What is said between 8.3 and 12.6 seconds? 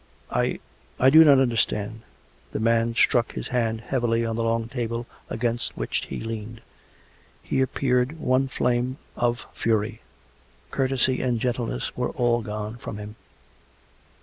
flame of fury; courtesy and gentleness were all